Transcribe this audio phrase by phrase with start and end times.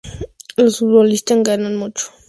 [0.57, 2.07] Los futbolistas ganan mucho.